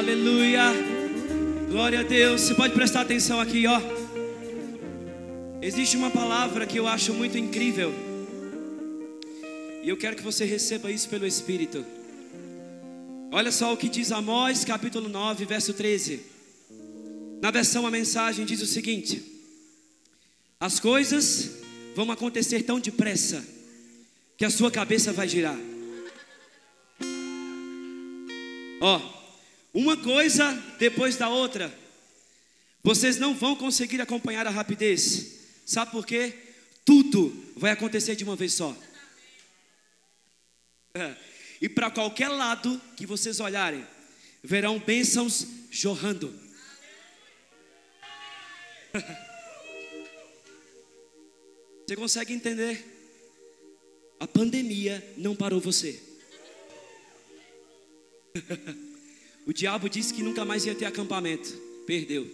[0.00, 0.62] Aleluia.
[1.68, 2.40] Glória a Deus.
[2.40, 3.78] Você pode prestar atenção aqui, ó.
[5.60, 7.92] Existe uma palavra que eu acho muito incrível.
[9.84, 11.84] E eu quero que você receba isso pelo Espírito.
[13.30, 16.22] Olha só o que diz Amós, capítulo 9, verso 13.
[17.42, 19.22] Na versão a mensagem diz o seguinte:
[20.58, 21.58] As coisas
[21.94, 23.46] vão acontecer tão depressa
[24.38, 25.58] que a sua cabeça vai girar.
[28.80, 29.19] Ó,
[29.72, 31.72] uma coisa depois da outra.
[32.82, 35.40] Vocês não vão conseguir acompanhar a rapidez.
[35.66, 36.34] Sabe por quê?
[36.84, 38.76] Tudo vai acontecer de uma vez só.
[40.94, 41.14] É.
[41.60, 43.86] E para qualquer lado que vocês olharem,
[44.42, 46.34] verão bênçãos jorrando.
[51.86, 52.84] Você consegue entender?
[54.20, 56.00] A pandemia não parou você.
[59.46, 61.52] o diabo disse que nunca mais ia ter acampamento.
[61.86, 62.26] Perdeu.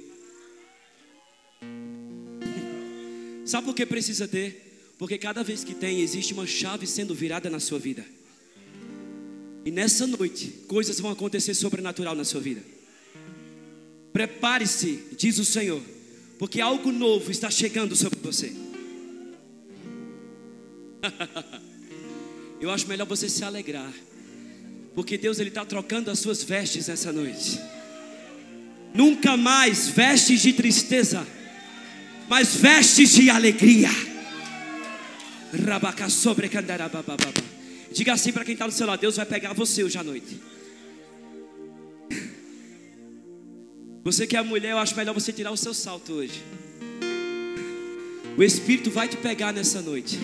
[3.44, 4.94] Sabe por que precisa ter?
[4.98, 8.04] Porque cada vez que tem, existe uma chave sendo virada na sua vida.
[9.64, 12.62] E nessa noite, coisas vão acontecer sobrenatural na sua vida.
[14.12, 15.82] Prepare-se, diz o Senhor,
[16.38, 18.54] porque algo novo está chegando sobre você.
[22.60, 23.92] Eu acho melhor você se alegrar.
[24.96, 27.60] Porque Deus ele está trocando as suas vestes nessa noite.
[28.94, 31.26] Nunca mais vestes de tristeza,
[32.26, 33.90] mas vestes de alegria.
[37.92, 40.40] Diga assim para quem está do seu lado: Deus vai pegar você hoje à noite.
[44.02, 46.42] Você que é mulher, eu acho melhor você tirar o seu salto hoje.
[48.34, 50.18] O Espírito vai te pegar nessa noite.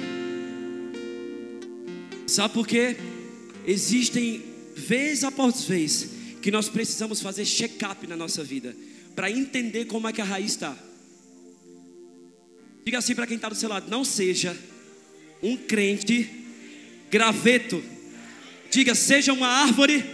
[2.27, 2.97] Sabe por quê?
[3.67, 6.09] Existem vez após vez,
[6.41, 8.75] que nós precisamos fazer check-up na nossa vida,
[9.15, 10.77] para entender como é que a raiz está.
[12.85, 14.57] Diga assim para quem está do seu lado: não seja
[15.43, 16.29] um crente
[17.11, 17.83] graveto.
[18.71, 20.05] Diga, seja uma árvore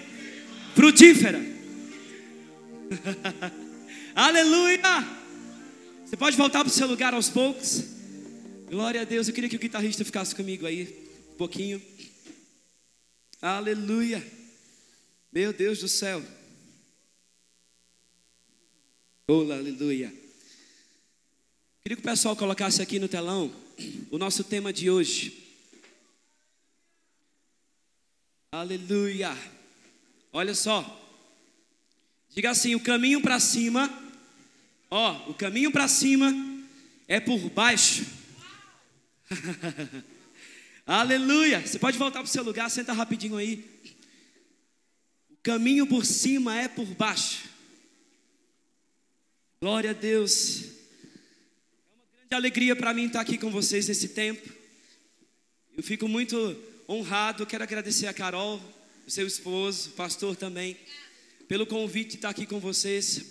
[0.75, 1.41] frutífera.
[4.15, 5.07] Aleluia!
[6.05, 7.85] Você pode voltar para o seu lugar aos poucos.
[8.69, 9.29] Glória a Deus.
[9.29, 10.95] Eu queria que o guitarrista ficasse comigo aí
[11.33, 11.81] um pouquinho.
[13.41, 14.38] Aleluia.
[15.31, 16.25] Meu Deus do céu.
[19.27, 20.09] Oh, aleluia.
[21.83, 23.55] Queria que o pessoal colocasse aqui no telão
[24.11, 25.47] o nosso tema de hoje.
[28.50, 29.37] Aleluia.
[30.33, 30.99] Olha só.
[32.31, 33.93] Diga assim: o caminho para cima,
[34.91, 36.33] ó, o caminho para cima
[37.06, 38.06] é por baixo.
[40.87, 41.61] Aleluia.
[41.61, 43.78] Você pode voltar para o seu lugar, senta rapidinho aí
[45.49, 47.49] caminho por cima é por baixo.
[49.63, 50.61] Glória a Deus.
[50.61, 50.67] É
[51.95, 54.47] uma grande alegria para mim estar aqui com vocês nesse tempo.
[55.75, 56.55] Eu fico muito
[56.87, 57.47] honrado.
[57.47, 58.61] Quero agradecer a Carol,
[59.07, 60.77] seu esposo, pastor também,
[61.49, 63.25] pelo convite de estar aqui com vocês.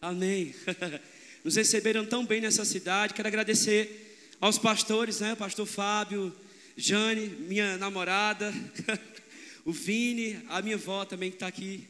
[0.00, 0.54] Amém.
[1.42, 3.12] Nos receberam tão bem nessa cidade.
[3.12, 5.34] Quero agradecer aos pastores, né?
[5.34, 6.32] Pastor Fábio,
[6.76, 8.54] Jane, minha namorada.
[9.68, 11.86] o Vini, a minha avó também que está aqui.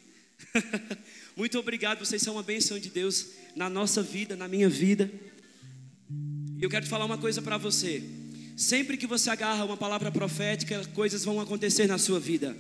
[1.36, 5.08] Muito obrigado, vocês são uma bênção de Deus na nossa vida, na minha vida.
[6.58, 8.02] E eu quero te falar uma coisa para você.
[8.56, 12.56] Sempre que você agarra uma palavra profética, coisas vão acontecer na sua vida.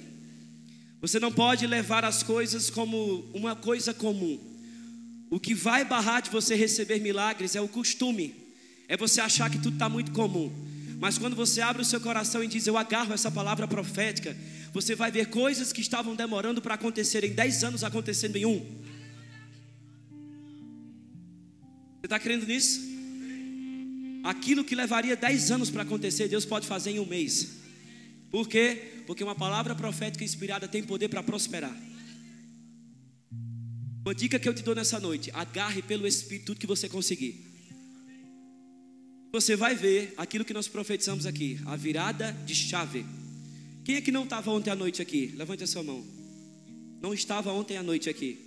[1.00, 4.38] Você não pode levar as coisas como uma coisa comum.
[5.30, 8.36] O que vai barrar de você receber milagres é o costume,
[8.86, 10.52] é você achar que tudo está muito comum.
[11.00, 14.36] Mas quando você abre o seu coração e diz, Eu agarro essa palavra profética,
[14.72, 18.58] você vai ver coisas que estavam demorando para acontecer em 10 anos acontecendo em um.
[21.98, 22.80] Você está crendo nisso?
[24.22, 27.58] Aquilo que levaria 10 anos para acontecer, Deus pode fazer em um mês.
[28.30, 29.02] Por quê?
[29.06, 31.74] Porque uma palavra profética inspirada tem poder para prosperar.
[34.04, 37.46] Uma dica que eu te dou nessa noite: agarre pelo Espírito tudo que você conseguir.
[39.32, 43.04] Você vai ver aquilo que nós profetizamos aqui, a virada de chave.
[43.88, 45.32] Quem é que não estava ontem à noite aqui?
[45.34, 46.04] Levante a sua mão.
[47.00, 48.38] Não estava ontem à noite aqui.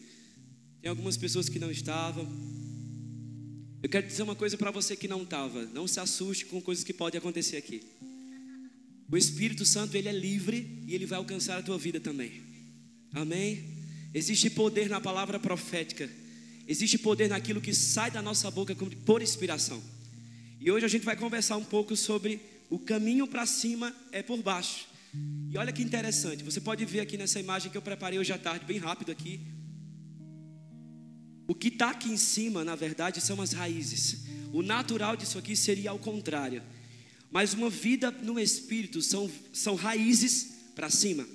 [0.79, 2.31] Tem algumas pessoas que não estavam.
[3.81, 5.65] Eu quero dizer uma coisa para você que não estava.
[5.73, 7.81] Não se assuste com coisas que podem acontecer aqui.
[9.11, 12.43] O Espírito Santo, ele é livre e ele vai alcançar a tua vida também.
[13.11, 13.65] Amém?
[14.13, 16.07] Existe poder na palavra profética.
[16.67, 19.81] Existe poder naquilo que sai da nossa boca por inspiração.
[20.59, 22.39] E hoje a gente vai conversar um pouco sobre
[22.69, 24.90] o caminho para cima é por baixo.
[25.51, 28.38] E olha que interessante, você pode ver aqui nessa imagem que eu preparei hoje à
[28.38, 29.42] tarde, bem rápido aqui.
[31.45, 34.24] O que está aqui em cima, na verdade, são as raízes.
[34.53, 36.63] O natural disso aqui seria ao contrário.
[37.30, 41.27] Mas uma vida no espírito são, são raízes para cima.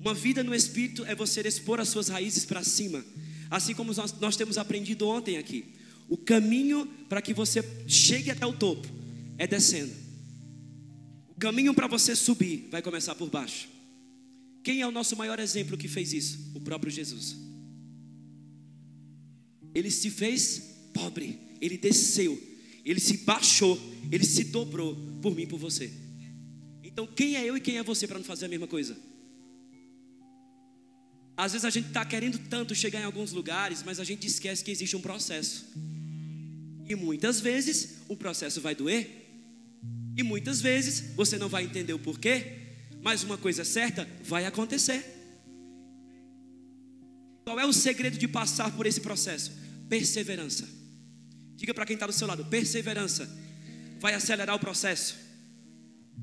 [0.00, 3.04] Uma vida no espírito é você expor as suas raízes para cima.
[3.50, 5.74] Assim como nós, nós temos aprendido ontem aqui.
[6.08, 8.88] O caminho para que você chegue até o topo
[9.36, 10.01] é descendo.
[11.42, 13.68] Caminho para você subir vai começar por baixo.
[14.62, 16.52] Quem é o nosso maior exemplo que fez isso?
[16.54, 17.36] O próprio Jesus.
[19.74, 20.62] Ele se fez
[20.94, 22.40] pobre, ele desceu,
[22.84, 23.76] ele se baixou,
[24.12, 25.92] ele se dobrou por mim por você.
[26.84, 28.96] Então, quem é eu e quem é você para não fazer a mesma coisa?
[31.36, 34.62] Às vezes a gente está querendo tanto chegar em alguns lugares, mas a gente esquece
[34.62, 35.66] que existe um processo.
[36.88, 39.21] E muitas vezes o processo vai doer.
[40.16, 42.58] E muitas vezes você não vai entender o porquê,
[43.00, 45.04] mas uma coisa certa vai acontecer.
[47.44, 49.52] Qual é o segredo de passar por esse processo?
[49.88, 50.68] Perseverança.
[51.56, 53.28] Diga para quem está do seu lado: perseverança
[53.98, 55.16] vai acelerar o processo.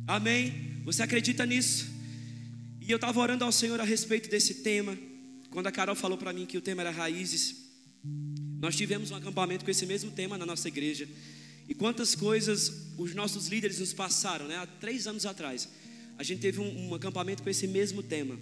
[0.08, 0.82] Amém?
[0.86, 1.88] Você acredita nisso?
[2.80, 4.98] E eu estava orando ao Senhor a respeito desse tema.
[5.50, 7.56] Quando a Carol falou para mim que o tema era raízes,
[8.60, 11.08] nós tivemos um acampamento com esse mesmo tema na nossa igreja.
[11.68, 14.58] E quantas coisas os nossos líderes nos passaram, né?
[14.58, 15.70] Há três anos atrás,
[16.18, 18.38] a gente teve um, um acampamento com esse mesmo tema.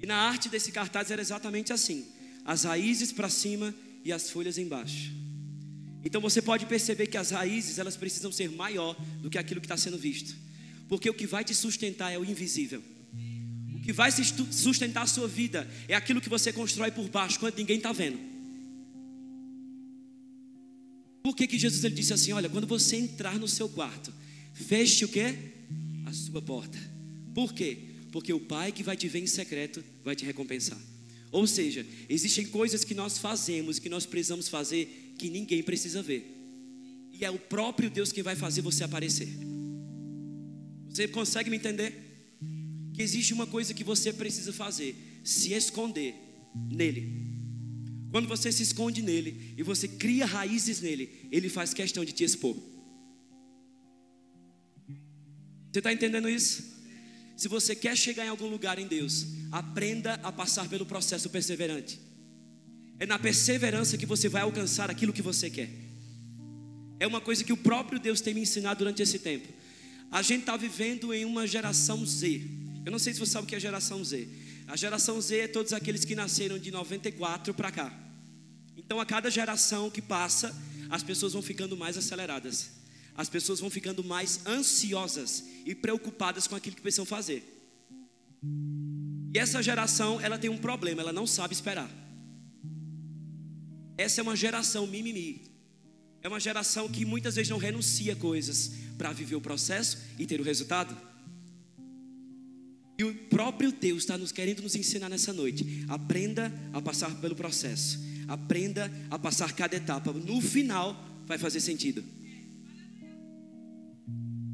[0.00, 2.06] E na arte desse cartaz era exatamente assim:
[2.44, 3.74] as raízes para cima
[4.04, 5.12] e as folhas embaixo.
[6.04, 9.66] Então você pode perceber que as raízes elas precisam ser maior do que aquilo que
[9.66, 10.36] está sendo visto,
[10.88, 12.82] porque o que vai te sustentar é o invisível.
[13.74, 17.56] O que vai sustentar a sua vida é aquilo que você constrói por baixo, quando
[17.56, 18.27] ninguém está vendo.
[21.22, 24.12] Por que, que Jesus ele disse assim: Olha, quando você entrar no seu quarto,
[24.54, 25.34] feche o que?
[26.06, 26.78] A sua porta.
[27.34, 27.78] Por quê?
[28.10, 30.78] Porque o Pai que vai te ver em secreto vai te recompensar.
[31.30, 36.34] Ou seja, existem coisas que nós fazemos, que nós precisamos fazer, que ninguém precisa ver.
[37.12, 39.28] E é o próprio Deus que vai fazer você aparecer.
[40.88, 41.92] Você consegue me entender?
[42.94, 46.14] Que existe uma coisa que você precisa fazer: se esconder
[46.70, 47.37] nele.
[48.10, 52.24] Quando você se esconde nele e você cria raízes nele, ele faz questão de te
[52.24, 52.56] expor.
[55.70, 56.78] Você está entendendo isso?
[57.36, 62.00] Se você quer chegar em algum lugar em Deus, aprenda a passar pelo processo perseverante.
[62.98, 65.70] É na perseverança que você vai alcançar aquilo que você quer.
[66.98, 69.46] É uma coisa que o próprio Deus tem me ensinado durante esse tempo.
[70.10, 72.42] A gente está vivendo em uma geração Z.
[72.84, 74.26] Eu não sei se você sabe o que é geração Z.
[74.68, 77.90] A geração Z é todos aqueles que nasceram de 94 para cá.
[78.76, 80.54] Então, a cada geração que passa,
[80.90, 82.70] as pessoas vão ficando mais aceleradas.
[83.16, 87.42] As pessoas vão ficando mais ansiosas e preocupadas com aquilo que precisam fazer.
[89.34, 91.90] E essa geração, ela tem um problema, ela não sabe esperar.
[93.96, 95.42] Essa é uma geração mimimi.
[96.22, 100.40] É uma geração que muitas vezes não renuncia coisas para viver o processo e ter
[100.40, 101.07] o resultado.
[102.98, 105.84] E o próprio Deus está nos querendo nos ensinar nessa noite.
[105.88, 108.00] Aprenda a passar pelo processo.
[108.26, 110.12] Aprenda a passar cada etapa.
[110.12, 112.04] No final, vai fazer sentido.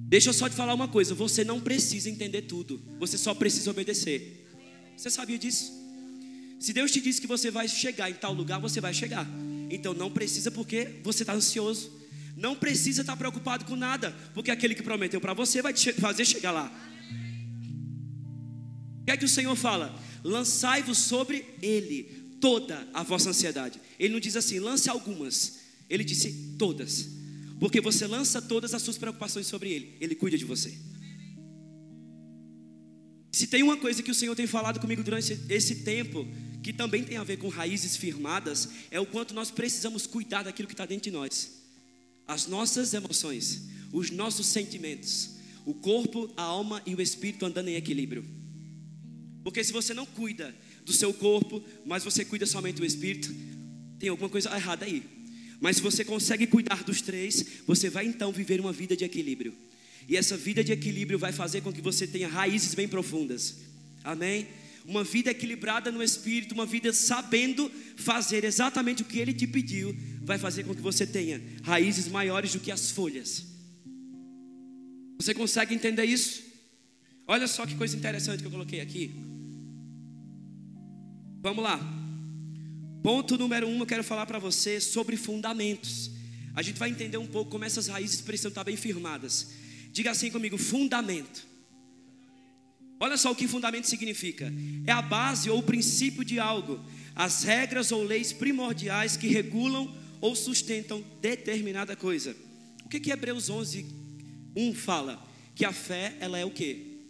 [0.07, 3.71] Deixa eu só te falar uma coisa: você não precisa entender tudo, você só precisa
[3.71, 4.47] obedecer.
[4.95, 5.73] Você sabia disso?
[6.61, 9.27] Se Deus te disse que você vai chegar em tal lugar, você vai chegar.
[9.71, 11.91] Então não precisa porque você está ansioso.
[12.37, 16.25] Não precisa estar preocupado com nada, porque aquele que prometeu para você vai te fazer
[16.25, 16.94] chegar lá.
[19.05, 19.95] O que é que o Senhor fala?
[20.25, 22.05] Lançai-vos sobre Ele
[22.41, 23.79] toda a vossa ansiedade.
[23.99, 25.59] Ele não diz assim, lance algumas.
[25.91, 27.11] Ele disse todas.
[27.61, 29.95] Porque você lança todas as suas preocupações sobre Ele.
[30.01, 30.73] Ele cuida de você.
[33.31, 36.27] Se tem uma coisa que o Senhor tem falado comigo durante esse tempo,
[36.63, 40.67] que também tem a ver com raízes firmadas, é o quanto nós precisamos cuidar daquilo
[40.67, 41.63] que está dentro de nós.
[42.27, 45.33] As nossas emoções, os nossos sentimentos,
[45.67, 48.44] o corpo, a alma e o espírito andando em equilíbrio.
[49.45, 53.33] Porque se você não cuida do seu corpo, mas você cuida somente do espírito,
[53.99, 55.05] tem alguma coisa errada aí.
[55.61, 59.55] Mas se você consegue cuidar dos três, você vai então viver uma vida de equilíbrio.
[60.09, 63.57] E essa vida de equilíbrio vai fazer com que você tenha raízes bem profundas.
[64.03, 64.49] Amém?
[64.85, 69.97] Uma vida equilibrada no espírito, uma vida sabendo fazer exatamente o que ele te pediu,
[70.23, 73.45] vai fazer com que você tenha raízes maiores do que as folhas.
[75.19, 76.43] Você consegue entender isso?
[77.27, 79.34] Olha só que coisa interessante que eu coloquei aqui.
[81.45, 81.79] Vamos lá.
[83.03, 86.11] Ponto número um, eu quero falar para você sobre fundamentos.
[86.55, 89.51] A gente vai entender um pouco como essas raízes precisam estar bem firmadas.
[89.93, 91.47] Diga assim comigo: fundamento.
[92.99, 94.51] Olha só o que fundamento significa:
[94.87, 96.83] é a base ou o princípio de algo,
[97.15, 102.35] as regras ou leis primordiais que regulam ou sustentam determinada coisa.
[102.87, 103.85] O que que Hebreus 11,
[104.57, 105.23] 1 fala?
[105.55, 107.03] Que a fé, ela é o que?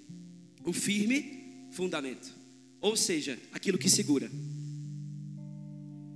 [0.65, 2.44] O firme fundamento.
[2.85, 4.31] Ou seja, aquilo que segura.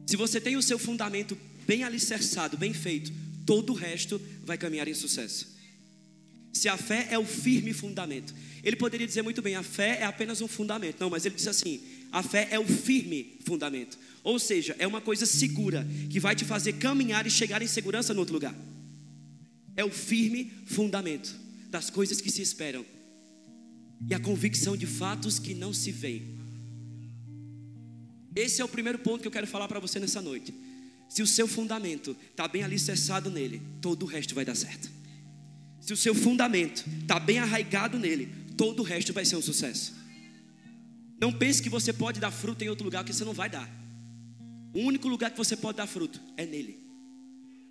[0.06, 3.10] Se você tem o seu fundamento bem alicerçado, bem feito,
[3.46, 5.48] todo o resto vai caminhar em sucesso.
[6.52, 8.34] Se a fé é o firme fundamento.
[8.62, 11.00] Ele poderia dizer muito bem, a fé é apenas um fundamento.
[11.00, 11.80] Não, mas ele diz assim:
[12.12, 13.98] a fé é o firme fundamento.
[14.22, 18.12] Ou seja, é uma coisa segura que vai te fazer caminhar e chegar em segurança
[18.12, 18.54] no outro lugar.
[19.75, 21.34] É o firme fundamento
[21.70, 22.84] das coisas que se esperam
[24.06, 26.38] e a convicção de fatos que não se veem.
[28.38, 30.54] Esse é o primeiro ponto que eu quero falar para você nessa noite.
[31.09, 34.88] Se o seu fundamento está bem alicerçado nele, todo o resto vai dar certo.
[35.80, 39.92] Se o seu fundamento está bem arraigado nele, todo o resto vai ser um sucesso.
[41.21, 43.68] Não pense que você pode dar fruto em outro lugar, que você não vai dar.
[44.73, 46.78] O único lugar que você pode dar fruto é nele.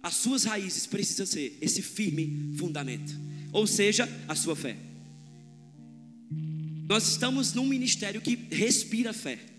[0.03, 3.17] As suas raízes precisam ser esse firme fundamento,
[3.53, 4.75] ou seja, a sua fé.
[6.89, 9.56] Nós estamos num ministério que respira fé.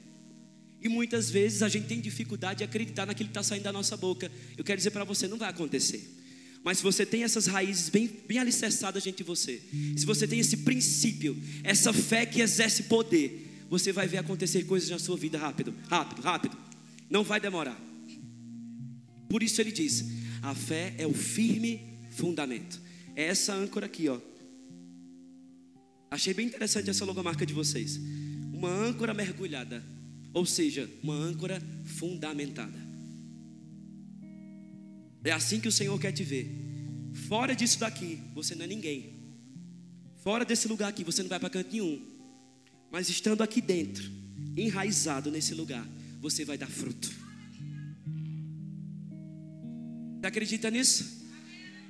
[0.81, 3.97] E muitas vezes a gente tem dificuldade de acreditar naquilo que está saindo da nossa
[3.97, 4.31] boca.
[4.57, 6.17] Eu quero dizer para você, não vai acontecer.
[6.63, 9.63] Mas se você tem essas raízes bem, bem alicerçadas dentro de você,
[9.97, 14.89] se você tem esse princípio, essa fé que exerce poder, você vai ver acontecer coisas
[14.89, 16.57] na sua vida rápido, rápido, rápido.
[17.09, 17.79] Não vai demorar.
[19.29, 20.05] Por isso ele diz:
[20.43, 21.81] a fé é o firme
[22.11, 22.81] fundamento.
[23.15, 24.21] É essa âncora aqui, ó.
[26.11, 28.01] Achei bem interessante essa logomarca de vocês.
[28.53, 29.85] Uma âncora mergulhada
[30.39, 32.79] ou seja, uma âncora fundamentada.
[35.25, 36.49] É assim que o Senhor quer te ver.
[37.27, 39.19] Fora disso daqui, você não é ninguém.
[40.23, 42.01] Fora desse lugar aqui, você não vai para canto nenhum.
[42.89, 44.09] Mas estando aqui dentro,
[44.57, 45.85] enraizado nesse lugar,
[46.21, 47.13] você vai dar fruto.
[50.21, 51.27] Você acredita nisso?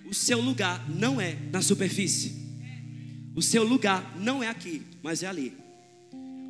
[0.07, 2.35] O seu lugar não é na superfície.
[3.37, 5.68] O seu lugar não é aqui, mas é ali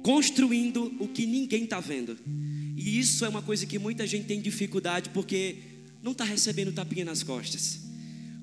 [0.02, 2.16] construindo o que ninguém está vendo.
[2.76, 5.56] E isso é uma coisa que muita gente tem dificuldade porque
[6.02, 7.80] não está recebendo tapinha nas costas.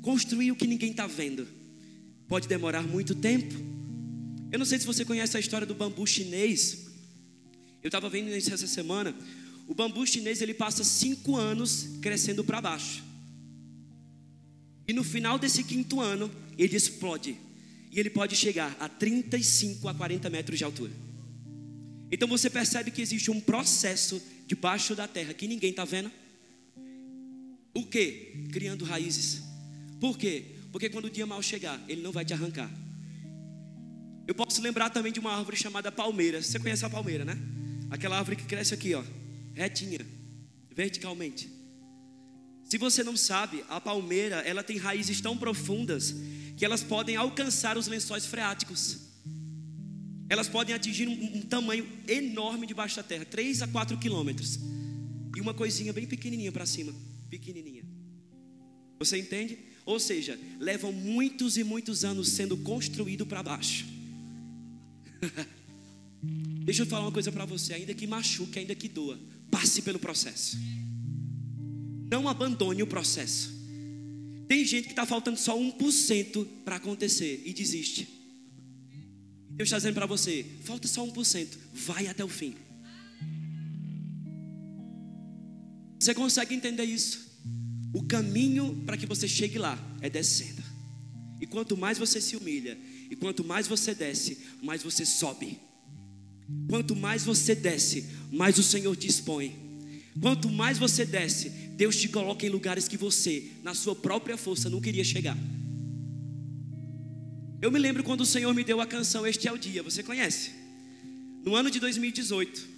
[0.01, 1.47] Construir o que ninguém está vendo
[2.27, 3.55] pode demorar muito tempo.
[4.51, 6.85] Eu não sei se você conhece a história do bambu chinês.
[7.81, 9.15] Eu estava vendo isso essa semana.
[9.67, 13.03] O bambu chinês ele passa cinco anos crescendo para baixo.
[14.87, 17.37] E no final desse quinto ano, ele explode.
[17.91, 21.04] E ele pode chegar a 35 a 40 metros de altura.
[22.11, 26.11] Então você percebe que existe um processo debaixo da terra que ninguém está vendo.
[27.73, 28.47] O que?
[28.51, 29.43] Criando raízes.
[29.99, 30.55] Por quê?
[30.71, 32.71] Porque quando o dia mal chegar, ele não vai te arrancar.
[34.27, 36.41] Eu posso lembrar também de uma árvore chamada palmeira.
[36.41, 37.37] Você conhece a palmeira, né?
[37.89, 39.03] Aquela árvore que cresce aqui, ó,
[39.53, 39.99] retinha,
[40.71, 41.49] verticalmente.
[42.63, 46.15] Se você não sabe, a palmeira, ela tem raízes tão profundas
[46.57, 49.04] que elas podem alcançar os lençóis freáticos.
[50.27, 54.59] Elas podem atingir um, um tamanho enorme debaixo da terra 3 a 4 quilômetros.
[55.35, 56.93] E uma coisinha bem pequenininha para cima.
[57.29, 57.83] Pequenininha.
[58.97, 59.57] Você entende?
[59.85, 63.85] Ou seja, levam muitos e muitos anos sendo construído para baixo.
[66.65, 69.19] Deixa eu falar uma coisa para você, ainda que machuque, ainda que doa,
[69.51, 70.57] passe pelo processo.
[72.09, 73.53] Não abandone o processo.
[74.47, 78.14] Tem gente que está faltando só 1% para acontecer e desiste.
[79.55, 82.55] Deus está dizendo para você: falta só 1%, vai até o fim.
[85.99, 87.25] Você consegue entender isso?
[87.93, 90.61] O caminho para que você chegue lá é descendo.
[91.39, 92.77] E quanto mais você se humilha,
[93.09, 95.59] e quanto mais você desce, mais você sobe.
[96.69, 99.55] Quanto mais você desce, mais o Senhor dispõe.
[100.21, 104.69] Quanto mais você desce, Deus te coloca em lugares que você, na sua própria força,
[104.69, 105.37] não queria chegar.
[107.61, 110.03] Eu me lembro quando o Senhor me deu a canção Este é o Dia, você
[110.03, 110.51] conhece?
[111.43, 112.75] No ano de 2018.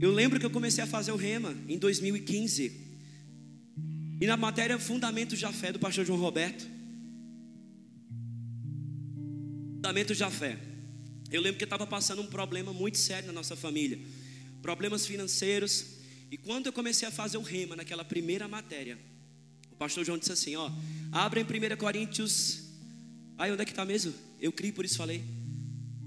[0.00, 2.72] Eu lembro que eu comecei a fazer o rema em 2015.
[4.20, 6.66] E na matéria Fundamentos da Fé do pastor João Roberto.
[9.76, 10.58] Fundamentos da Fé.
[11.30, 13.98] Eu lembro que eu estava passando um problema muito sério na nossa família.
[14.62, 15.98] Problemas financeiros.
[16.30, 18.98] E quando eu comecei a fazer o rema naquela primeira matéria,
[19.72, 20.70] o pastor João disse assim: ó,
[21.10, 22.67] abra em 1 Coríntios
[23.38, 24.12] Aí onde é que está mesmo?
[24.40, 25.22] Eu criei, por isso falei.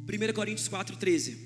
[0.01, 1.37] 1 Coríntios 4, 13.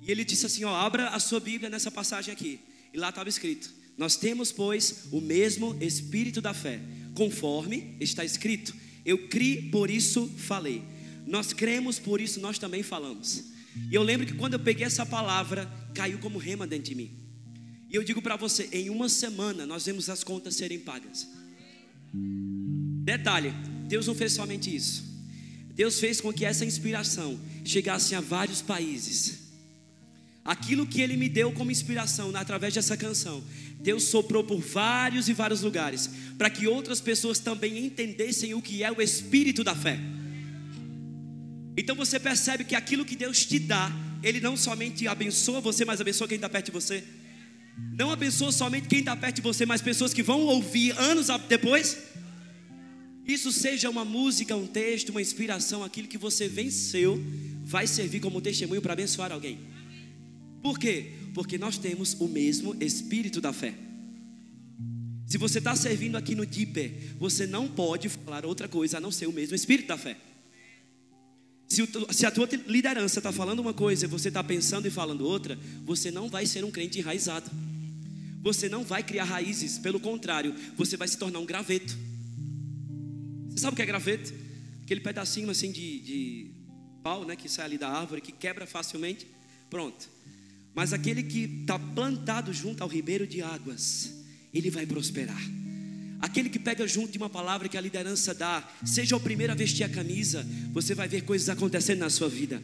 [0.00, 2.60] E ele disse assim: ó, abra a sua Bíblia nessa passagem aqui.
[2.94, 3.68] E lá estava escrito:
[3.98, 6.80] Nós temos, pois, o mesmo espírito da fé,
[7.14, 8.74] conforme está escrito.
[9.04, 10.82] Eu criei, por isso falei.
[11.26, 13.44] Nós cremos, por isso nós também falamos.
[13.90, 17.10] E eu lembro que quando eu peguei essa palavra, caiu como rema dentro de mim.
[17.88, 21.26] E eu digo para você, em uma semana nós vemos as contas serem pagas.
[23.04, 23.52] Detalhe,
[23.92, 25.04] Deus não fez somente isso.
[25.74, 29.52] Deus fez com que essa inspiração chegasse a vários países.
[30.42, 33.44] Aquilo que Ele me deu como inspiração através dessa canção,
[33.80, 36.08] Deus soprou por vários e vários lugares,
[36.38, 40.00] para que outras pessoas também entendessem o que é o espírito da fé.
[41.76, 46.00] Então você percebe que aquilo que Deus te dá, Ele não somente abençoa você, mas
[46.00, 47.04] abençoa quem está perto de você.
[47.98, 52.11] Não abençoa somente quem está perto de você, mas pessoas que vão ouvir anos depois.
[53.26, 57.22] Isso seja uma música, um texto, uma inspiração, aquilo que você venceu,
[57.64, 59.58] vai servir como testemunho para abençoar alguém.
[60.62, 61.12] Por quê?
[61.34, 63.74] Porque nós temos o mesmo espírito da fé.
[65.26, 69.10] Se você está servindo aqui no Deeper, você não pode falar outra coisa a não
[69.10, 70.16] ser o mesmo espírito da fé.
[71.68, 75.24] Se, se a tua liderança está falando uma coisa e você está pensando e falando
[75.24, 77.50] outra, você não vai ser um crente enraizado.
[78.42, 81.96] Você não vai criar raízes, pelo contrário, você vai se tornar um graveto.
[83.52, 84.32] Você sabe o que é graveto?
[84.82, 86.50] Aquele pedacinho assim de, de
[87.02, 89.26] pau, né, que sai ali da árvore, que quebra facilmente.
[89.68, 90.08] Pronto.
[90.74, 94.12] Mas aquele que está plantado junto ao ribeiro de águas,
[94.54, 95.40] ele vai prosperar.
[96.20, 99.56] Aquele que pega junto de uma palavra que a liderança dá, seja o primeiro a
[99.56, 102.62] vestir a camisa, você vai ver coisas acontecendo na sua vida.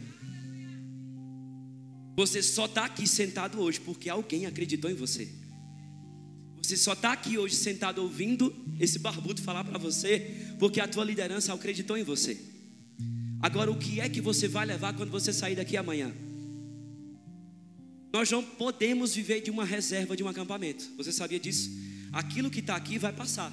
[2.16, 5.28] Você só está aqui sentado hoje porque alguém acreditou em você.
[6.62, 11.04] Você só está aqui hoje sentado ouvindo esse barbudo falar para você porque a tua
[11.04, 12.38] liderança acreditou em você.
[13.40, 16.12] Agora, o que é que você vai levar quando você sair daqui amanhã?
[18.12, 20.90] Nós não podemos viver de uma reserva de um acampamento.
[20.96, 21.70] Você sabia disso?
[22.12, 23.52] aquilo que está aqui vai passar.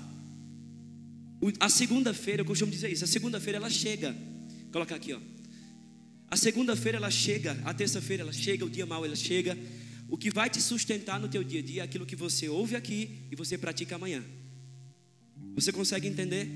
[1.60, 4.16] A segunda-feira, eu costumo dizer isso, a segunda-feira ela chega.
[4.72, 5.20] Colocar aqui, ó.
[6.30, 9.58] A segunda-feira ela chega, a terça-feira ela chega, o dia mal ela chega.
[10.08, 12.76] O que vai te sustentar no teu dia a dia é aquilo que você ouve
[12.76, 14.24] aqui e você pratica amanhã.
[15.56, 16.48] Você consegue entender?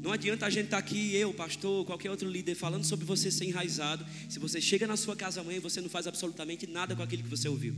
[0.00, 3.30] Não adianta a gente estar tá aqui, eu, pastor, qualquer outro líder, falando sobre você
[3.30, 4.06] ser enraizado.
[4.28, 7.22] Se você chega na sua casa amanhã e você não faz absolutamente nada com aquilo
[7.22, 7.74] que você ouviu.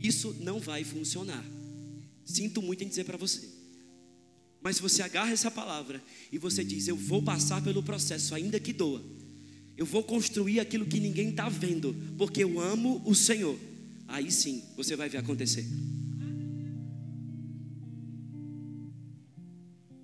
[0.00, 1.44] Isso não vai funcionar.
[2.24, 3.48] Sinto muito em dizer para você.
[4.60, 8.58] Mas se você agarra essa palavra e você diz: Eu vou passar pelo processo, ainda
[8.58, 9.02] que doa.
[9.76, 13.58] Eu vou construir aquilo que ninguém está vendo, porque eu amo o Senhor.
[14.06, 15.66] Aí sim você vai ver acontecer.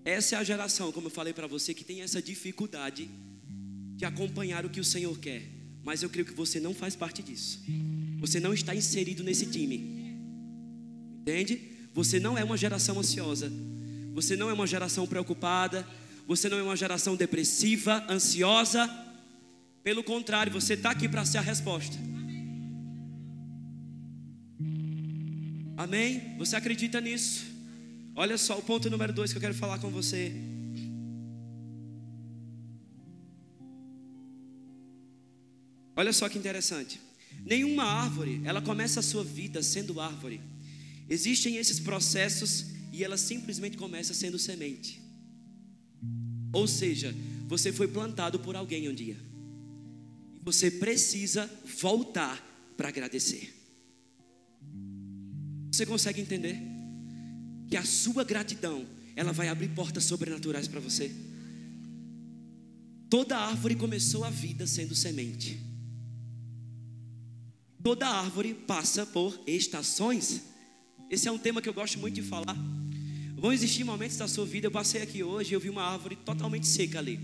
[0.05, 3.09] Essa é a geração, como eu falei para você, que tem essa dificuldade
[3.97, 5.43] de acompanhar o que o Senhor quer.
[5.85, 7.61] Mas eu creio que você não faz parte disso.
[8.19, 10.17] Você não está inserido nesse time.
[11.21, 11.61] Entende?
[11.95, 13.53] Você não é uma geração ansiosa.
[14.15, 15.87] Você não é uma geração preocupada.
[16.27, 18.89] Você não é uma geração depressiva, ansiosa.
[19.83, 21.97] Pelo contrário, você está aqui para ser a resposta.
[25.81, 26.37] Amém?
[26.37, 27.47] Você acredita nisso?
[28.15, 30.31] Olha só o ponto número dois que eu quero falar com você.
[35.97, 37.01] Olha só que interessante.
[37.47, 40.39] Nenhuma árvore, ela começa a sua vida sendo árvore.
[41.09, 45.01] Existem esses processos e ela simplesmente começa sendo semente.
[46.53, 47.15] Ou seja,
[47.49, 49.17] você foi plantado por alguém um dia.
[50.39, 52.39] E você precisa voltar
[52.77, 53.60] para agradecer.
[55.81, 56.61] Você consegue entender?
[57.67, 58.85] Que a sua gratidão,
[59.17, 61.11] ela vai abrir portas sobrenaturais para você.
[63.09, 65.59] Toda árvore começou a vida sendo semente.
[67.83, 70.43] Toda árvore passa por estações.
[71.09, 72.55] Esse é um tema que eu gosto muito de falar.
[73.39, 74.67] Vão existir momentos da sua vida.
[74.67, 77.19] Eu passei aqui hoje e eu vi uma árvore totalmente seca ali.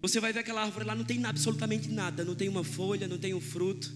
[0.00, 3.18] Você vai ver aquela árvore lá, não tem absolutamente nada, não tem uma folha, não
[3.18, 3.94] tem um fruto.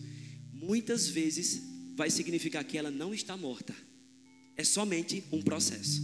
[0.53, 3.74] Muitas vezes vai significar que ela não está morta.
[4.57, 6.02] É somente um processo.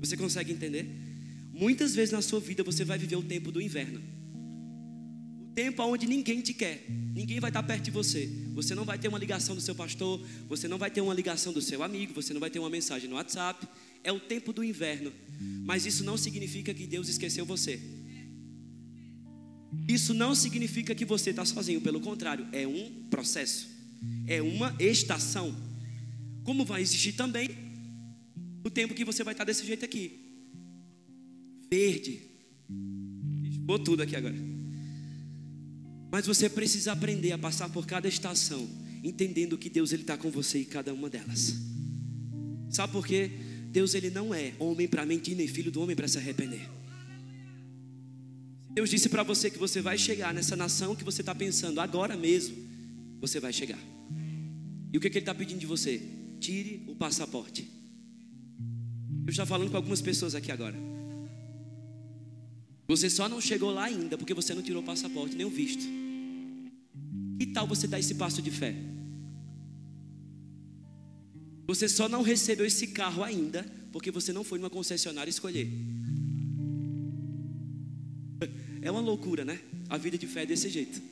[0.00, 0.88] Você consegue entender?
[1.52, 4.18] Muitas vezes na sua vida você vai viver o tempo do inverno
[5.58, 8.30] tempo onde ninguém te quer, ninguém vai estar perto de você.
[8.54, 11.52] Você não vai ter uma ligação do seu pastor, você não vai ter uma ligação
[11.52, 13.66] do seu amigo, você não vai ter uma mensagem no WhatsApp.
[14.04, 15.12] É o tempo do inverno,
[15.64, 17.80] mas isso não significa que Deus esqueceu você.
[19.88, 23.66] Isso não significa que você está sozinho, pelo contrário, é um processo,
[24.26, 25.54] é uma estação.
[26.44, 27.50] Como vai existir também
[28.64, 30.18] o tempo que você vai estar desse jeito aqui,
[31.70, 32.22] verde.
[33.66, 34.36] Vou tudo aqui agora.
[36.10, 38.68] Mas você precisa aprender a passar por cada estação,
[39.04, 41.54] entendendo que Deus ele está com você em cada uma delas.
[42.70, 43.30] Sabe por quê?
[43.70, 46.68] Deus ele não é homem para mentir nem filho do homem para se arrepender.
[48.70, 52.16] Deus disse para você que você vai chegar nessa nação que você está pensando agora
[52.16, 52.56] mesmo,
[53.20, 53.78] você vai chegar.
[54.92, 56.00] E o que, que Ele está pedindo de você?
[56.40, 57.68] Tire o passaporte.
[59.26, 60.76] Eu estou falando com algumas pessoas aqui agora.
[62.86, 65.84] Você só não chegou lá ainda porque você não tirou o passaporte nem o visto.
[67.38, 68.74] Que tal você dar esse passo de fé?
[71.66, 75.70] Você só não recebeu esse carro ainda porque você não foi numa concessionária escolher.
[78.80, 79.60] É uma loucura, né?
[79.90, 81.02] A vida de fé é desse jeito.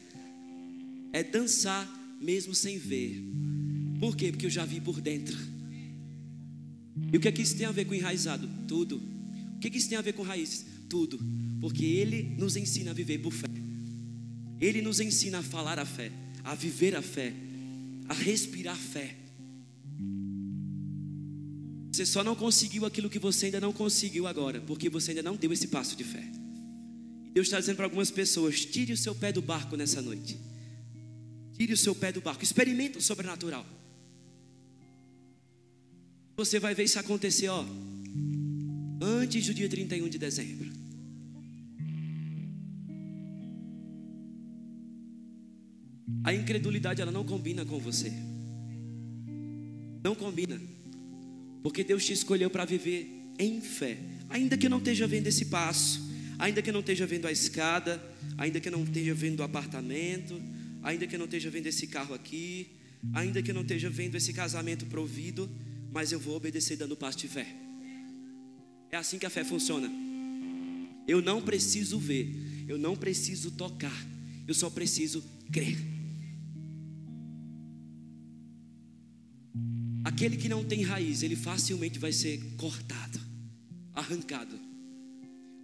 [1.13, 1.87] É dançar
[2.21, 3.23] mesmo sem ver.
[4.01, 4.31] Por quê?
[4.31, 5.37] Porque eu já vi por dentro.
[7.13, 8.49] E o que é que isso tem a ver com enraizado?
[8.67, 9.01] Tudo.
[9.57, 10.67] O que é que isso tem a ver com raízes?
[10.89, 11.19] Tudo.
[11.61, 13.49] Porque Ele nos ensina a viver por fé.
[14.61, 16.11] Ele nos ensina a falar a fé,
[16.43, 17.33] a viver a fé,
[18.09, 19.17] a respirar fé.
[21.93, 25.37] Você só não conseguiu aquilo que você ainda não conseguiu agora, porque você ainda não
[25.37, 26.25] deu esse passo de fé.
[27.33, 30.39] Deus está dizendo para algumas pessoas: tire o seu pé do barco nessa noite.
[31.57, 32.45] Tire o seu pé do barco.
[32.45, 33.65] Experimenta o sobrenatural.
[36.37, 37.65] Você vai ver isso acontecer, ó,
[39.01, 40.71] antes do dia 31 de dezembro.
[46.23, 48.13] A incredulidade ela não combina com você.
[50.05, 50.61] Não combina.
[51.63, 53.97] Porque Deus te escolheu para viver em fé.
[54.29, 56.01] Ainda que não esteja vendo esse passo,
[56.39, 58.03] ainda que não esteja vendo a escada,
[58.37, 60.41] ainda que não esteja vendo o apartamento,
[60.87, 62.69] ainda que não esteja vendo esse carro aqui,
[63.13, 65.51] ainda que não esteja vendo esse casamento provido,
[65.93, 67.45] mas eu vou obedecer dando passo de fé.
[68.93, 69.91] É assim que a fé funciona.
[71.09, 72.33] Eu não preciso ver,
[72.69, 74.07] eu não preciso tocar,
[74.47, 75.77] eu só preciso crer.
[80.05, 83.19] Aquele que não tem raiz, ele facilmente vai ser cortado,
[83.93, 84.57] arrancado.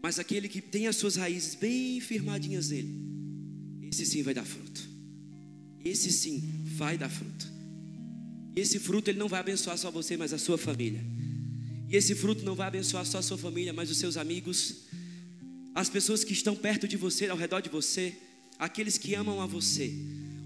[0.03, 2.93] Mas aquele que tem as suas raízes bem firmadinhas nele,
[3.89, 4.92] esse sim vai dar fruto.
[5.85, 7.51] Esse sim vai dar fruto.
[8.55, 11.03] E esse fruto ele não vai abençoar só você, mas a sua família.
[11.89, 14.85] E esse fruto não vai abençoar só a sua família, mas os seus amigos,
[15.75, 18.17] as pessoas que estão perto de você, ao redor de você,
[18.59, 19.93] aqueles que amam a você.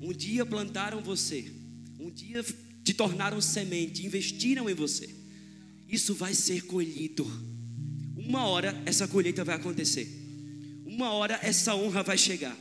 [0.01, 1.53] Um dia plantaram você,
[1.99, 2.45] um dia
[2.85, 5.09] te tornaram semente, investiram em você.
[5.89, 7.25] Isso vai ser colhido.
[8.17, 10.09] Uma hora essa colheita vai acontecer.
[10.85, 12.57] Uma hora essa honra vai chegar.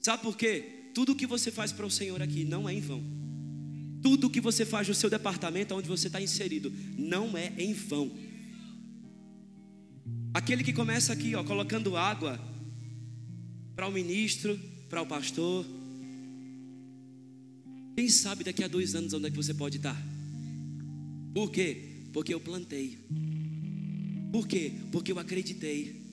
[0.00, 0.83] Sabe por quê?
[0.94, 3.02] Tudo que você faz para o Senhor aqui não é em vão.
[4.00, 8.12] Tudo que você faz no seu departamento, onde você está inserido, não é em vão.
[10.32, 12.40] Aquele que começa aqui, ó, colocando água
[13.74, 15.66] para o ministro, para o pastor,
[17.96, 20.00] quem sabe daqui a dois anos onde é que você pode estar?
[21.32, 21.82] Por quê?
[22.12, 22.98] Porque eu plantei.
[24.30, 24.72] Por quê?
[24.92, 26.04] Porque eu acreditei.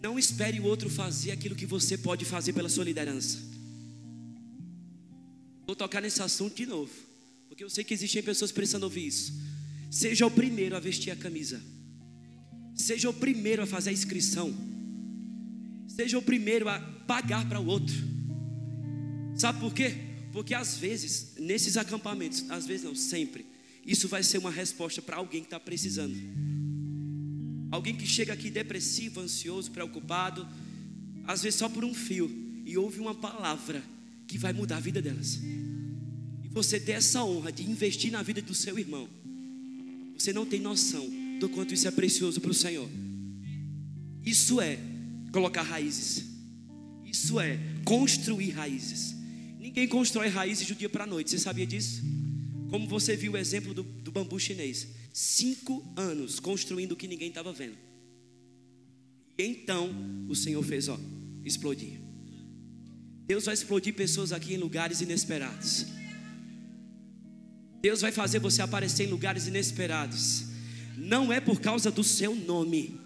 [0.00, 3.49] Não espere o outro fazer aquilo que você pode fazer pela sua liderança.
[5.70, 6.90] Vou tocar nesse assunto de novo,
[7.46, 9.32] porque eu sei que existem pessoas precisando ouvir isso.
[9.88, 11.62] Seja o primeiro a vestir a camisa.
[12.74, 14.52] Seja o primeiro a fazer a inscrição.
[15.86, 17.94] Seja o primeiro a pagar para o outro.
[19.36, 19.94] Sabe por quê?
[20.32, 23.46] Porque às vezes, nesses acampamentos, às vezes não, sempre,
[23.86, 26.16] isso vai ser uma resposta para alguém que está precisando.
[27.70, 30.48] Alguém que chega aqui depressivo, ansioso, preocupado,
[31.28, 32.28] às vezes só por um fio,
[32.66, 33.80] e ouve uma palavra
[34.30, 35.40] que vai mudar a vida delas.
[36.44, 39.08] E você ter essa honra de investir na vida do seu irmão,
[40.16, 42.88] você não tem noção do quanto isso é precioso para o Senhor.
[44.24, 44.78] Isso é
[45.32, 46.26] colocar raízes,
[47.04, 49.16] isso é construir raízes.
[49.58, 51.30] Ninguém constrói raízes do dia para a noite.
[51.30, 52.02] Você sabia disso?
[52.68, 54.86] Como você viu o exemplo do, do bambu chinês.
[55.12, 57.76] Cinco anos construindo o que ninguém estava vendo.
[59.36, 59.90] E então
[60.28, 60.98] o Senhor fez, ó,
[61.44, 61.99] explodir.
[63.30, 65.86] Deus vai explodir pessoas aqui em lugares inesperados.
[67.80, 70.46] Deus vai fazer você aparecer em lugares inesperados.
[70.96, 73.00] Não é por causa do seu nome.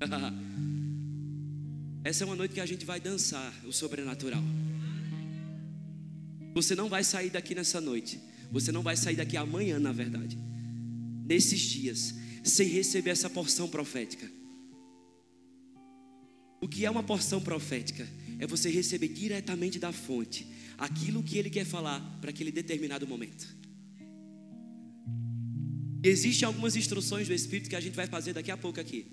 [2.02, 4.42] Essa é uma noite que a gente vai dançar o sobrenatural.
[6.54, 8.18] Você não vai sair daqui nessa noite.
[8.50, 10.38] Você não vai sair daqui amanhã, na verdade.
[11.26, 14.39] Nesses dias, sem receber essa porção profética.
[16.60, 18.06] O que é uma porção profética?
[18.38, 20.46] É você receber diretamente da fonte
[20.76, 23.46] aquilo que ele quer falar para aquele determinado momento.
[26.02, 29.06] Existem algumas instruções do Espírito que a gente vai fazer daqui a pouco aqui.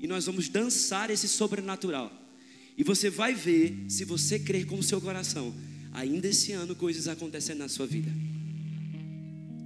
[0.00, 2.12] E nós vamos dançar esse sobrenatural.
[2.76, 5.54] E você vai ver, se você crer com o seu coração,
[5.92, 8.10] ainda esse ano coisas acontecendo na sua vida.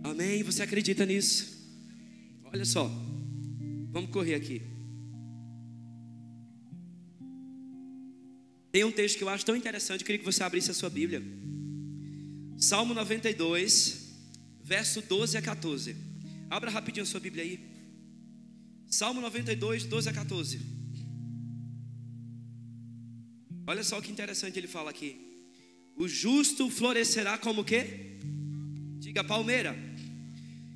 [0.04, 0.42] Amém?
[0.42, 1.58] Você acredita nisso?
[2.44, 2.90] Olha só.
[3.90, 4.62] Vamos correr aqui.
[8.72, 10.90] Tem um texto que eu acho tão interessante, eu queria que você abrisse a sua
[10.90, 11.22] Bíblia.
[12.56, 14.10] Salmo 92,
[14.62, 15.96] verso 12 a 14.
[16.48, 17.60] Abra rapidinho a sua Bíblia aí.
[18.86, 20.60] Salmo 92, 12 a 14.
[23.66, 25.16] Olha só que interessante ele fala aqui.
[25.96, 28.18] O justo florescerá como quê?
[28.98, 29.76] Diga palmeira.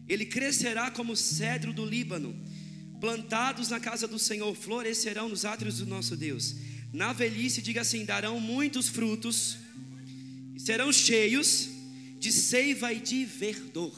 [0.09, 2.35] Ele crescerá como cedro do Líbano.
[3.01, 6.55] Plantados na casa do Senhor, florescerão nos átrios do nosso Deus.
[6.95, 9.59] Na velhice, diga assim: darão muitos frutos,
[10.57, 11.69] serão cheios
[12.21, 13.93] de seiva e de verdor.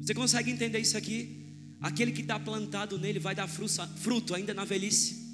[0.00, 1.44] Você consegue entender isso aqui?
[1.80, 5.28] Aquele que está plantado nele vai dar fruto ainda na velhice.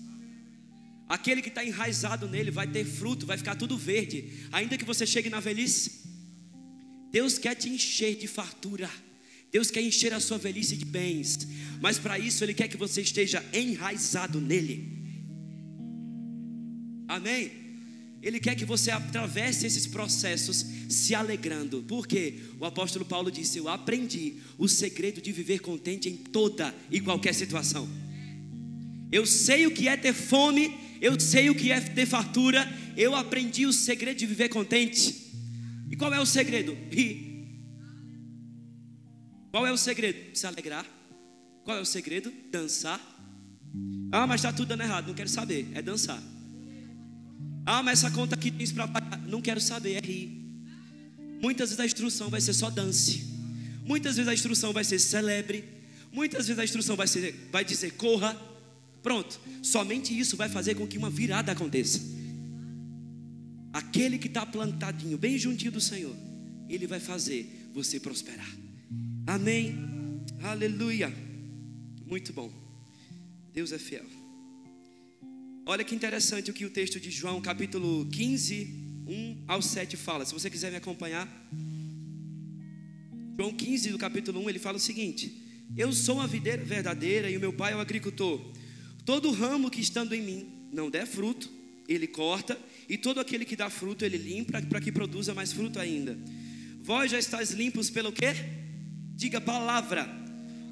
[1.07, 5.07] Aquele que está enraizado nele vai ter fruto, vai ficar tudo verde, ainda que você
[5.07, 6.07] chegue na velhice.
[7.13, 8.91] Deus quer te encher de fartura.
[9.53, 11.47] Deus quer encher a sua velhice de bens,
[11.79, 15.06] mas para isso Ele quer que você esteja enraizado nele.
[17.09, 17.67] Amém?
[18.23, 23.69] Ele quer que você atravesse esses processos se alegrando, porque o apóstolo Paulo disse: Eu
[23.69, 27.89] aprendi o segredo de viver contente em toda e qualquer situação.
[29.13, 32.67] Eu sei o que é ter fome, eu sei o que é ter fartura,
[32.97, 35.27] eu aprendi o segredo de viver contente.
[35.89, 36.77] E qual é o segredo?
[36.91, 37.47] Rir.
[39.53, 40.37] Qual é o segredo?
[40.37, 40.85] Se alegrar.
[41.65, 42.33] Qual é o segredo?
[42.51, 43.01] Dançar.
[44.11, 45.69] Ah, mas está tudo dando errado, não quero saber.
[45.75, 46.21] É dançar.
[47.67, 49.19] Ah, mas essa conta aqui tem para pagar.
[49.27, 50.41] Não quero saber, é rir.
[51.43, 53.27] Muitas vezes a instrução vai ser só dance.
[53.85, 55.65] Muitas vezes a instrução vai ser celebre.
[56.13, 58.41] Muitas vezes a instrução vai, ser, vai dizer corra.
[59.03, 59.41] Pronto.
[59.63, 62.01] Somente isso vai fazer com que uma virada aconteça.
[63.73, 66.17] Aquele que está plantadinho, bem juntinho do Senhor,
[66.69, 68.49] Ele vai fazer você prosperar.
[69.27, 69.77] Amém.
[70.41, 71.13] Aleluia.
[72.07, 72.51] Muito bom.
[73.53, 74.07] Deus é fiel.
[75.69, 78.73] Olha que interessante o que o texto de João, capítulo 15,
[79.05, 80.25] 1 ao 7 fala.
[80.25, 81.27] Se você quiser me acompanhar.
[83.37, 85.43] João 15, do capítulo 1, ele fala o seguinte:
[85.77, 88.41] Eu sou a videira verdadeira e o meu pai é o agricultor.
[89.05, 91.51] Todo ramo que estando em mim não der fruto,
[91.89, 92.57] ele corta,
[92.89, 96.17] e todo aquele que dá fruto, ele limpa para que produza mais fruto ainda.
[96.81, 98.37] Vós já estáis limpos pelo quê?
[99.17, 100.09] Diga palavra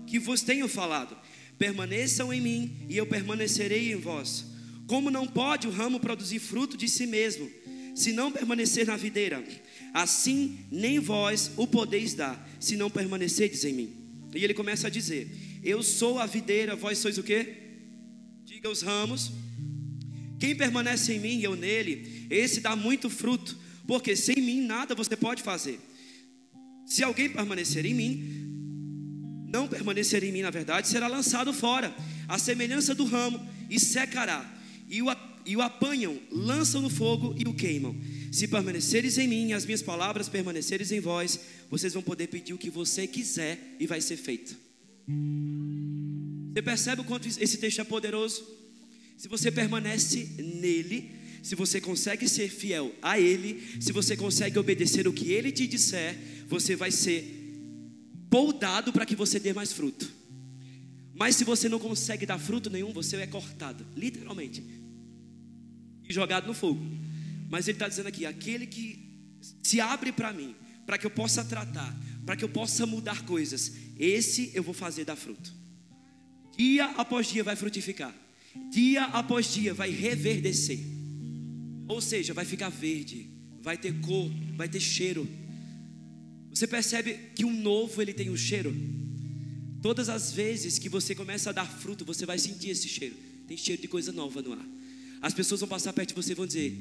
[0.06, 1.16] que vos tenho falado.
[1.58, 4.53] Permaneçam em mim e eu permanecerei em vós.
[4.86, 7.50] Como não pode o ramo produzir fruto de si mesmo,
[7.94, 9.42] se não permanecer na videira?
[9.92, 13.92] Assim nem vós o podeis dar, se não permanecerdes em mim.
[14.34, 15.30] E ele começa a dizer:
[15.62, 17.54] Eu sou a videira, vós sois o quê?
[18.44, 19.32] Diga os ramos.
[20.38, 24.94] Quem permanece em mim e eu nele, esse dá muito fruto, porque sem mim nada
[24.94, 25.80] você pode fazer.
[26.84, 31.94] Se alguém permanecer em mim, não permanecer em mim, na verdade, será lançado fora,
[32.28, 34.53] a semelhança do ramo, e secará
[34.88, 35.06] e o,
[35.46, 37.94] e o apanham, lançam no fogo e o queimam.
[38.32, 42.58] Se permaneceres em mim, as minhas palavras permaneceres em vós, vocês vão poder pedir o
[42.58, 44.56] que você quiser e vai ser feito.
[46.52, 48.46] Você percebe o quanto esse texto é poderoso?
[49.16, 51.10] Se você permanece nele,
[51.42, 55.66] se você consegue ser fiel a ele, se você consegue obedecer o que ele te
[55.66, 56.16] disser,
[56.48, 57.42] você vai ser
[58.30, 60.10] poldado para que você dê mais fruto.
[61.14, 64.64] Mas se você não consegue dar fruto nenhum, você é cortado, literalmente,
[66.08, 66.84] e jogado no fogo.
[67.50, 69.04] Mas ele está dizendo aqui: aquele que
[69.62, 70.54] se abre para mim,
[70.86, 75.04] para que eu possa tratar, para que eu possa mudar coisas, esse eu vou fazer
[75.04, 75.52] dar fruto.
[76.56, 78.14] Dia após dia vai frutificar,
[78.70, 80.80] dia após dia vai reverdecer,
[81.88, 83.28] ou seja, vai ficar verde,
[83.60, 85.28] vai ter cor, vai ter cheiro.
[86.50, 88.72] Você percebe que um novo ele tem um cheiro?
[89.82, 93.16] Todas as vezes que você começa a dar fruto, você vai sentir esse cheiro.
[93.46, 94.73] Tem cheiro de coisa nova no ar.
[95.24, 96.76] As pessoas vão passar perto de você e vão dizer: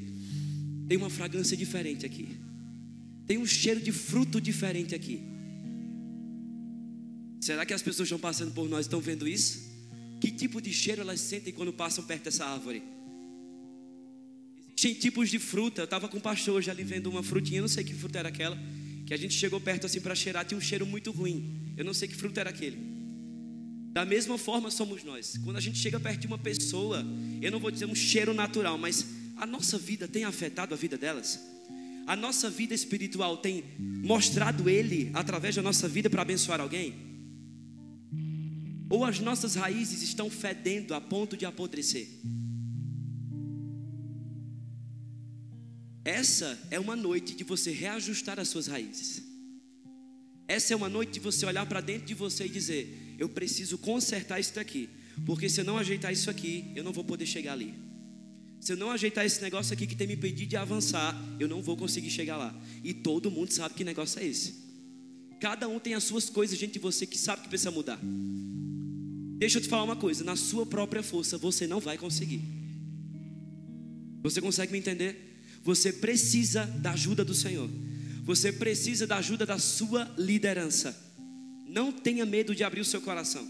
[0.85, 2.27] tem uma fragrância diferente aqui.
[3.25, 5.23] Tem um cheiro de fruto diferente aqui.
[7.39, 9.71] Será que as pessoas estão passando por nós estão vendo isso?
[10.19, 12.83] Que tipo de cheiro elas sentem quando passam perto dessa árvore?
[14.75, 15.79] Existem tipos de fruta.
[15.79, 18.27] Eu estava com um pastor hoje ali vendo uma frutinha, não sei que fruta era
[18.27, 18.59] aquela,
[19.05, 21.73] que a gente chegou perto assim para cheirar, tinha um cheiro muito ruim.
[21.77, 22.92] Eu não sei que fruto era aquele.
[23.93, 25.37] Da mesma forma somos nós.
[25.43, 27.05] Quando a gente chega perto de uma pessoa,
[27.39, 29.05] eu não vou dizer um cheiro natural, mas
[29.37, 31.39] a nossa vida tem afetado a vida delas.
[32.07, 36.95] A nossa vida espiritual tem mostrado Ele através da nossa vida para abençoar alguém?
[38.89, 42.07] Ou as nossas raízes estão fedendo a ponto de apodrecer?
[46.03, 49.21] Essa é uma noite de você reajustar as suas raízes.
[50.47, 53.77] Essa é uma noite de você olhar para dentro de você e dizer: eu preciso
[53.77, 54.89] consertar isso daqui.
[55.25, 57.73] Porque se eu não ajeitar isso aqui, eu não vou poder chegar ali.
[58.59, 61.61] Se eu não ajeitar esse negócio aqui que tem me impedido de avançar, eu não
[61.61, 62.55] vou conseguir chegar lá.
[62.83, 64.63] E todo mundo sabe que negócio é esse.
[65.39, 67.99] Cada um tem as suas coisas, gente você que sabe que precisa mudar.
[69.37, 72.41] Deixa eu te falar uma coisa: na sua própria força você não vai conseguir.
[74.21, 75.41] Você consegue me entender?
[75.63, 77.69] Você precisa da ajuda do Senhor.
[78.23, 80.97] Você precisa da ajuda da sua liderança.
[81.73, 83.47] Não tenha medo de abrir o seu coração.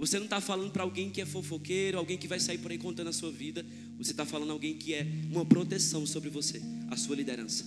[0.00, 2.76] Você não está falando para alguém que é fofoqueiro, alguém que vai sair por aí
[2.76, 3.64] contando a sua vida.
[3.98, 7.64] Você está falando alguém que é uma proteção sobre você, a sua liderança.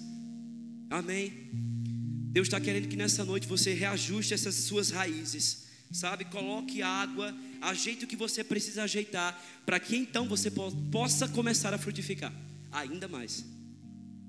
[0.89, 1.31] Amém.
[2.29, 6.25] Deus está querendo que nessa noite você reajuste essas suas raízes, sabe?
[6.25, 10.51] Coloque água, ajeite o que você precisa ajeitar, para que então você
[10.91, 12.33] possa começar a frutificar
[12.69, 13.45] ainda mais.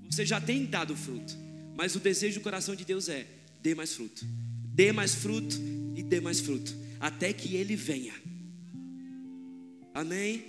[0.09, 1.35] Você já tem dado fruto,
[1.75, 3.27] mas o desejo do coração de Deus é:
[3.61, 4.25] dê mais fruto,
[4.73, 5.55] dê mais fruto
[5.95, 8.13] e dê mais fruto, até que Ele venha.
[9.93, 10.45] Amém?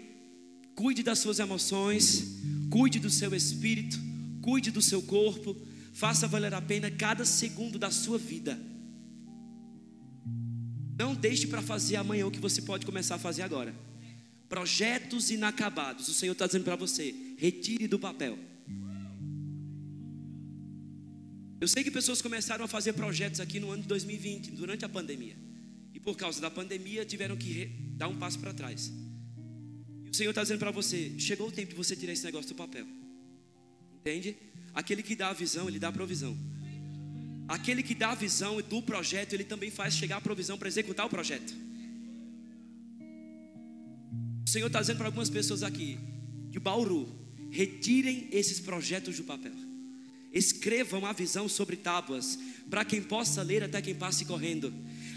[0.75, 3.99] Cuide das suas emoções, cuide do seu espírito,
[4.41, 5.57] cuide do seu corpo,
[5.93, 8.59] faça valer a pena cada segundo da sua vida.
[10.99, 13.75] Não deixe para fazer amanhã o que você pode começar a fazer agora.
[14.49, 18.39] Projetos inacabados, o Senhor está dizendo para você: retire do papel.
[21.63, 24.89] Eu sei que pessoas começaram a fazer projetos aqui no ano de 2020, durante a
[24.89, 25.37] pandemia.
[25.95, 28.93] E por causa da pandemia tiveram que dar um passo para trás.
[30.05, 32.49] E o Senhor está dizendo para você: chegou o tempo de você tirar esse negócio
[32.49, 32.85] do papel.
[33.95, 34.37] Entende?
[34.75, 36.37] Aquele que dá a visão, ele dá a provisão.
[37.47, 41.07] Aquele que dá a visão do projeto, ele também faz chegar a provisão para executar
[41.07, 41.55] o projeto.
[44.45, 45.97] O Senhor está dizendo para algumas pessoas aqui,
[46.51, 47.09] de Bauru,
[47.53, 49.72] retirem esses projetos do papel.
[50.33, 52.39] Escrevam a visão sobre tábuas,
[52.71, 54.73] para quem possa ler até quem passe correndo.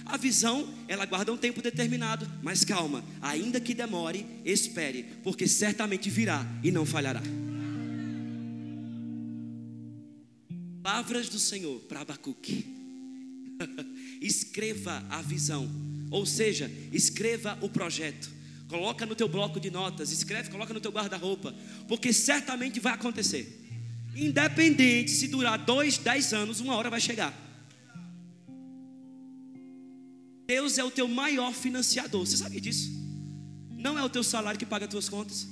[0.06, 6.10] A visão, ela guarda um tempo determinado, mas calma, ainda que demore, espere, porque certamente
[6.10, 7.22] virá e não falhará.
[10.84, 12.76] Palavras do Senhor para Abacuque.
[14.22, 15.70] escreva a visão,
[16.12, 18.30] ou seja, escreva o projeto.
[18.68, 21.56] Coloca no teu bloco de notas, escreve, coloca no teu guarda-roupa,
[21.88, 23.65] porque certamente vai acontecer.
[24.16, 27.34] Independente se durar dois, dez anos, uma hora vai chegar.
[30.48, 32.26] Deus é o teu maior financiador.
[32.26, 32.92] Você sabe disso?
[33.72, 35.48] Não é o teu salário que paga as tuas contas.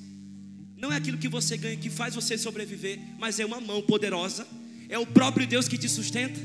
[0.78, 4.48] Não é aquilo que você ganha que faz você sobreviver, mas é uma mão poderosa.
[4.88, 6.40] É o próprio Deus que te sustenta.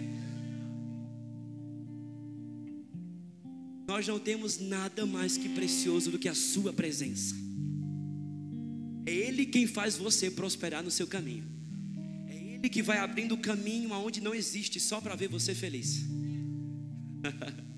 [3.86, 7.34] Nós não temos nada mais que precioso do que a sua presença.
[9.06, 11.57] É Ele quem faz você prosperar no seu caminho.
[12.58, 16.04] Ele que vai abrindo o caminho aonde não existe, só para ver você feliz.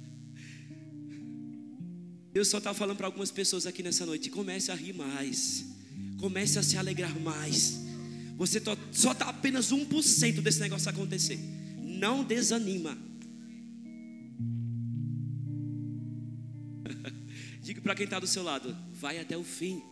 [2.32, 5.66] Deus só está falando para algumas pessoas aqui nessa noite: comece a rir mais,
[6.18, 7.80] comece a se alegrar mais.
[8.36, 11.38] Você só está apenas 1% desse negócio acontecer.
[11.78, 12.96] Não desanima.
[17.62, 19.82] Diga para quem está do seu lado: vai até o fim.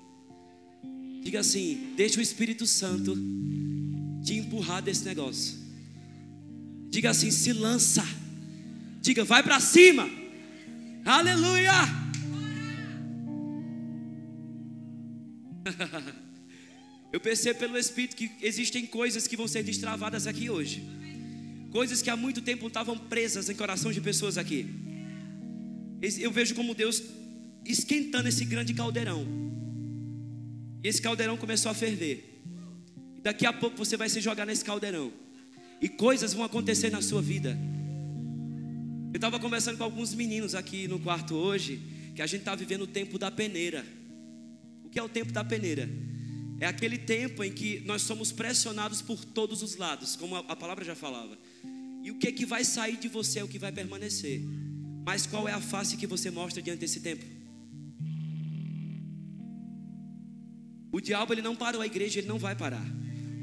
[1.23, 3.15] Diga assim: deixa o Espírito Santo
[4.29, 5.57] te empurrar desse negócio.
[6.91, 8.05] Diga assim: se lança.
[9.01, 10.09] Diga, vai para cima.
[11.05, 11.73] Aleluia.
[17.11, 20.87] Eu percebo pelo Espírito que existem coisas que vão ser destravadas aqui hoje.
[21.71, 24.69] Coisas que há muito tempo estavam presas em coração de pessoas aqui.
[26.19, 27.03] Eu vejo como Deus
[27.65, 29.27] esquentando esse grande caldeirão.
[30.85, 32.38] E esse caldeirão começou a ferver.
[33.29, 35.13] Daqui a pouco você vai se jogar nesse caldeirão.
[35.83, 37.59] E coisas vão acontecer na sua vida.
[39.13, 41.79] Eu estava conversando com alguns meninos aqui no quarto hoje,
[42.15, 43.85] que a gente está vivendo o tempo da peneira.
[44.83, 45.91] O que é o tempo da peneira?
[46.59, 50.83] É aquele tempo em que nós somos pressionados por todos os lados, como a palavra
[50.83, 51.37] já falava.
[52.03, 54.41] E o que é que vai sair de você é o que vai permanecer.
[55.05, 57.27] Mas qual é a face que você mostra diante desse tempo?
[60.91, 62.87] O diabo ele não parou a igreja, ele não vai parar.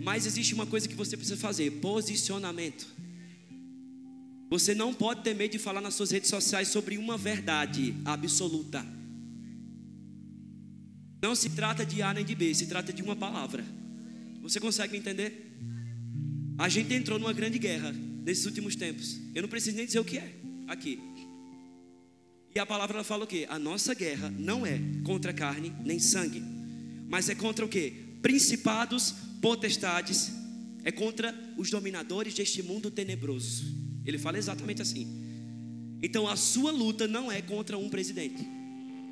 [0.05, 2.87] Mas existe uma coisa que você precisa fazer: posicionamento.
[4.51, 8.85] Você não pode ter medo de falar nas suas redes sociais sobre uma verdade absoluta.
[11.19, 13.65] Não se trata de A nem de B, se trata de uma palavra.
[14.43, 15.57] Você consegue entender?
[16.59, 19.19] A gente entrou numa grande guerra nesses últimos tempos.
[19.33, 20.35] Eu não preciso nem dizer o que é
[20.67, 21.01] aqui.
[22.53, 23.47] E a palavra fala o quê?
[23.49, 26.43] A nossa guerra não é contra carne nem sangue,
[27.09, 28.04] mas é contra o quê?
[28.25, 30.31] Principados, potestades,
[30.83, 33.65] é contra os dominadores deste mundo tenebroso.
[34.03, 35.05] Ele fala exatamente assim.
[36.01, 38.43] Então a sua luta não é contra um presidente.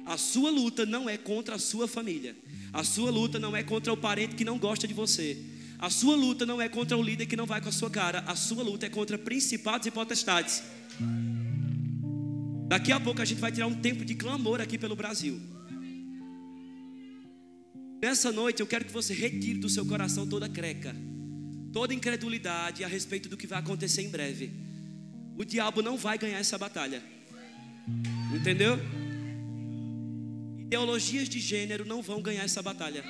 [0.04, 2.36] A sua luta não é contra a sua família.
[2.74, 5.38] A sua luta não é contra o parente que não gosta de você.
[5.78, 8.22] A sua luta não é contra o líder que não vai com a sua cara.
[8.22, 10.64] A sua luta é contra principados e potestades.
[12.68, 15.53] Daqui a pouco a gente vai tirar um tempo de clamor aqui pelo Brasil.
[18.04, 20.94] Nessa noite eu quero que você retire do seu coração toda creca,
[21.72, 24.52] toda incredulidade a respeito do que vai acontecer em breve.
[25.38, 27.02] O diabo não vai ganhar essa batalha.
[28.36, 28.78] Entendeu?
[30.66, 33.06] Ideologias de gênero não vão ganhar essa batalha.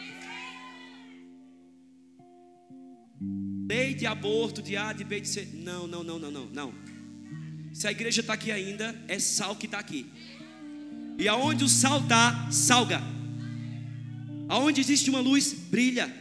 [3.68, 5.50] Lei de aborto, de A, de B, de C.
[5.56, 6.74] Não, não, não, não, não, não.
[7.74, 10.06] Se a igreja está aqui ainda, é sal que está aqui.
[11.18, 13.23] E aonde o sal está, salga.
[14.54, 16.14] Aonde existe uma luz, brilha.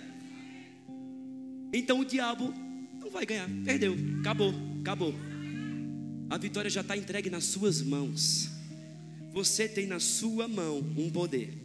[1.70, 2.54] Então o diabo
[2.98, 3.46] não vai ganhar.
[3.62, 3.94] Perdeu.
[4.20, 4.54] Acabou.
[4.80, 5.14] Acabou.
[6.30, 8.48] A vitória já está entregue nas suas mãos.
[9.34, 11.52] Você tem na sua mão um poder.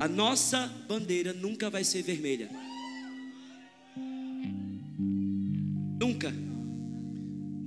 [0.00, 2.48] A nossa bandeira nunca vai ser vermelha.
[6.00, 6.32] Nunca.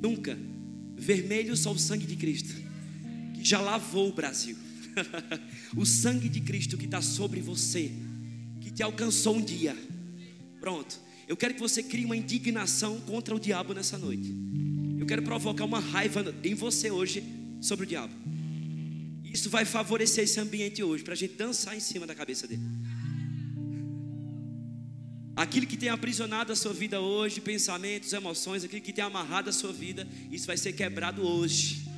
[0.01, 0.39] Nunca.
[0.95, 2.55] Vermelho só o sangue de Cristo,
[3.36, 4.57] que já lavou o Brasil.
[5.76, 7.92] o sangue de Cristo que está sobre você,
[8.60, 9.76] que te alcançou um dia.
[10.60, 11.00] Pronto.
[11.28, 14.36] Eu quero que você crie uma indignação contra o diabo nessa noite.
[15.00, 17.24] Eu quero provocar uma raiva em você hoje
[17.62, 18.14] sobre o diabo.
[19.24, 22.62] Isso vai favorecer esse ambiente hoje, para a gente dançar em cima da cabeça dele.
[25.36, 29.54] Aquilo que tem aprisionado a sua vida hoje, pensamentos, emoções, aquilo que tem amarrado a
[29.54, 31.91] sua vida, isso vai ser quebrado hoje.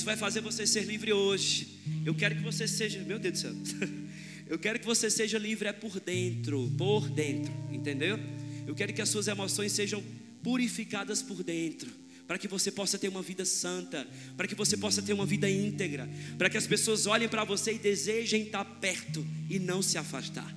[0.00, 1.78] Isso vai fazer você ser livre hoje.
[2.06, 3.88] Eu quero que você seja, meu Deus do céu.
[4.48, 8.18] Eu quero que você seja livre é por dentro, por dentro, entendeu?
[8.66, 10.02] Eu quero que as suas emoções sejam
[10.42, 11.90] purificadas por dentro
[12.26, 15.50] para que você possa ter uma vida santa, para que você possa ter uma vida
[15.50, 19.98] íntegra, para que as pessoas olhem para você e desejem estar perto e não se
[19.98, 20.50] afastar.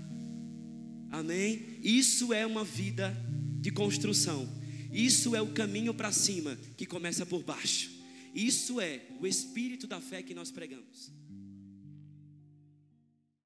[1.12, 1.80] Amém?
[1.84, 3.14] Isso é uma vida
[3.60, 4.48] de construção.
[4.90, 7.93] Isso é o caminho para cima que começa por baixo.
[8.34, 11.12] Isso é o espírito da fé que nós pregamos.